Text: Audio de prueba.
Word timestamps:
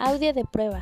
Audio 0.00 0.32
de 0.32 0.44
prueba. 0.44 0.80